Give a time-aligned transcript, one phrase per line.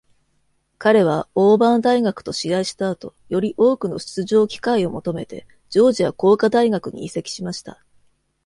[0.79, 7.83] 彼はオーバーン大学と試合した後、より多くの出場機会を求めてジョージア工科大学に移籍しました。